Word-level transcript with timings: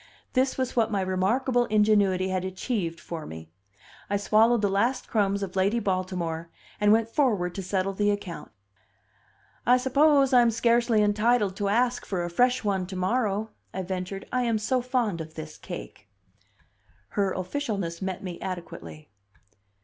This 0.33 0.57
was 0.57 0.75
what 0.75 0.89
my 0.89 1.01
remarkable 1.01 1.65
ingenuity 1.65 2.29
had 2.29 2.43
achieved 2.43 2.99
for 2.99 3.27
me. 3.27 3.51
I 4.09 4.17
swallowed 4.17 4.63
the 4.63 4.67
last 4.69 5.07
crumbs 5.07 5.43
of 5.43 5.55
Lady 5.55 5.77
Baltimore, 5.79 6.49
and 6.79 6.91
went 6.91 7.07
forward 7.07 7.53
to 7.53 7.61
settle 7.61 7.93
the 7.93 8.09
account. 8.09 8.49
"I 9.63 9.77
suppose 9.77 10.33
I'm 10.33 10.49
scarcely 10.49 11.03
entitled 11.03 11.55
to 11.57 11.69
ask 11.69 12.03
for 12.03 12.23
a 12.23 12.31
fresh 12.31 12.63
one 12.63 12.87
to 12.87 12.95
morrow," 12.95 13.51
I 13.75 13.83
ventured. 13.83 14.25
"I 14.31 14.41
am 14.41 14.57
so 14.57 14.81
fond 14.81 15.21
of 15.21 15.35
this 15.35 15.55
cake." 15.55 16.07
Her 17.09 17.35
officialness 17.35 18.01
met 18.01 18.23
me 18.23 18.41
adequately. 18.41 19.07